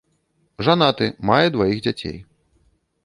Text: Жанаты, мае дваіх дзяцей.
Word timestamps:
Жанаты, 0.67 1.05
мае 1.31 1.45
дваіх 1.57 1.77
дзяцей. 1.89 2.17